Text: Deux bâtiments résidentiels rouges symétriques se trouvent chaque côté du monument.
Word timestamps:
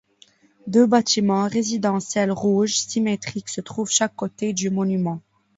Deux 0.65 0.87
bâtiments 0.87 1.47
résidentiels 1.47 2.31
rouges 2.31 2.75
symétriques 2.75 3.49
se 3.49 3.61
trouvent 3.61 3.91
chaque 3.91 4.15
côté 4.15 4.51
du 4.51 4.71
monument. 4.71 5.21